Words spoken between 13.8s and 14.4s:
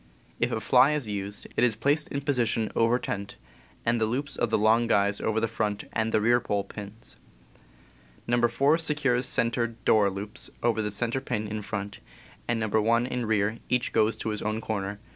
goes to